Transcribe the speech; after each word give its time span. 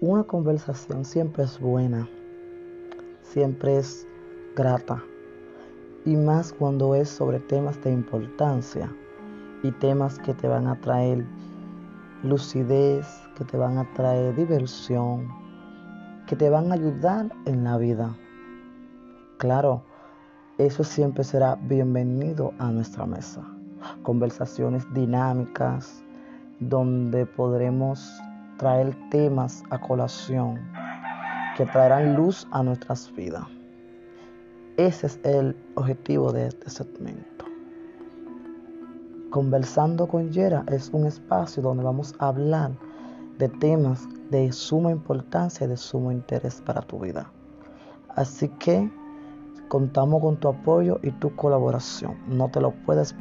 una 0.00 0.24
conversación 0.24 1.04
siempre 1.06 1.44
es 1.44 1.58
buena, 1.58 2.06
siempre 3.22 3.78
es 3.78 4.06
grata, 4.54 5.02
y 6.04 6.16
más 6.16 6.52
cuando 6.52 6.94
es 6.94 7.08
sobre 7.08 7.40
temas 7.40 7.82
de 7.82 7.92
importancia 7.92 8.94
y 9.62 9.70
temas 9.72 10.18
que 10.18 10.34
te 10.34 10.48
van 10.48 10.66
a 10.66 10.78
traer 10.80 11.24
lucidez, 12.22 13.06
que 13.36 13.44
te 13.44 13.56
van 13.56 13.78
a 13.78 13.90
traer 13.94 14.36
diversión, 14.36 15.28
que 16.26 16.36
te 16.36 16.50
van 16.50 16.70
a 16.70 16.74
ayudar 16.74 17.32
en 17.46 17.64
la 17.64 17.78
vida. 17.78 18.14
Claro, 19.38 19.82
eso 20.58 20.84
siempre 20.84 21.24
será 21.24 21.56
bienvenido 21.56 22.52
a 22.58 22.70
nuestra 22.70 23.06
mesa. 23.06 23.42
Conversaciones 24.02 24.86
dinámicas 24.92 26.02
donde 26.60 27.24
podremos 27.24 28.20
traer 28.58 28.96
temas 29.10 29.62
a 29.70 29.78
colación 29.78 30.60
que 31.56 31.66
traerán 31.66 32.14
luz 32.16 32.46
a 32.50 32.62
nuestras 32.62 33.12
vidas. 33.14 33.44
Ese 34.76 35.06
es 35.06 35.20
el 35.24 35.56
objetivo 35.74 36.32
de 36.32 36.48
este 36.48 36.68
segmento. 36.68 37.46
Conversando 39.30 40.06
con 40.06 40.30
Yera 40.30 40.64
es 40.68 40.90
un 40.90 41.06
espacio 41.06 41.62
donde 41.62 41.82
vamos 41.82 42.14
a 42.18 42.28
hablar 42.28 42.72
de 43.38 43.48
temas 43.48 44.06
de 44.30 44.52
suma 44.52 44.90
importancia 44.90 45.66
y 45.66 45.68
de 45.68 45.76
sumo 45.76 46.12
interés 46.12 46.62
para 46.62 46.82
tu 46.82 47.00
vida. 47.00 47.30
Así 48.14 48.48
que 48.58 48.90
contamos 49.68 50.20
con 50.20 50.36
tu 50.38 50.48
apoyo 50.48 50.98
y 51.02 51.10
tu 51.12 51.34
colaboración. 51.36 52.16
No 52.28 52.48
te 52.50 52.60
lo 52.60 52.72
puedes 52.84 53.14